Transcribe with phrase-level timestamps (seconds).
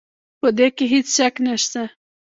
[0.39, 1.83] په دې کې هېڅ شک نه شته.